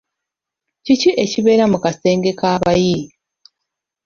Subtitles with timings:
[0.83, 2.99] Kiki ekibeera mu kasenge k'abayi?